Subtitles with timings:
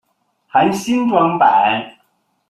[0.47, 1.95] 含新装版。